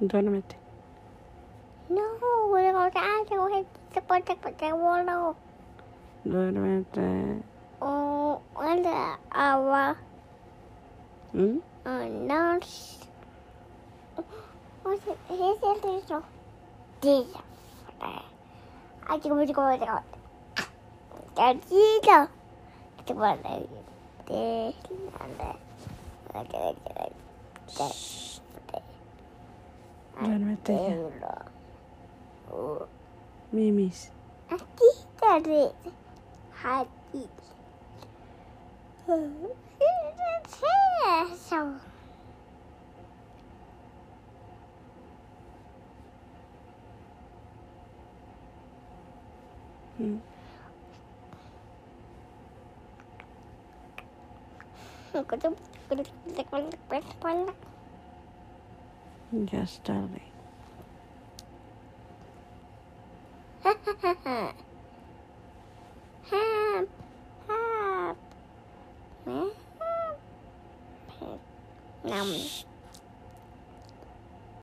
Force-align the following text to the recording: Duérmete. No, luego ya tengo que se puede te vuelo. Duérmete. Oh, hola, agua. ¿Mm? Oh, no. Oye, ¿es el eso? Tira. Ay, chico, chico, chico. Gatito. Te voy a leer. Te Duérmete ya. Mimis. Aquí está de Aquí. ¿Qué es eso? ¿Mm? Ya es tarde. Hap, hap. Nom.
Duérmete. 0.00 0.56
No, 1.88 2.02
luego 2.50 2.88
ya 2.88 3.02
tengo 3.28 3.46
que 3.46 3.64
se 3.92 4.02
puede 4.02 4.22
te 4.22 4.72
vuelo. 4.72 5.36
Duérmete. 6.24 7.42
Oh, 7.80 8.40
hola, 8.54 9.18
agua. 9.30 9.96
¿Mm? 11.32 11.58
Oh, 11.86 12.04
no. 12.28 12.60
Oye, 14.84 15.00
¿es 15.30 15.62
el 15.62 15.98
eso? 15.98 16.22
Tira. 17.00 17.40
Ay, 19.06 19.20
chico, 19.20 19.44
chico, 19.44 19.62
chico. 19.78 20.00
Gatito. 21.36 22.28
Te 23.04 23.14
voy 23.14 23.28
a 23.28 23.36
leer. 23.36 23.84
Te 27.66 27.84
Duérmete 30.20 30.72
ya. 31.20 31.54
Mimis. 33.52 34.10
Aquí 34.50 34.84
está 34.92 35.40
de 35.40 35.72
Aquí. 55.14 55.46
¿Qué 55.88 56.00
es 56.00 56.08
eso? 56.08 56.54
¿Mm? 59.30 59.44
Ya 59.46 59.62
es 59.62 59.80
tarde. 59.80 60.22
Hap, 66.30 66.88
hap. 67.48 68.16
Nom. 72.04 72.73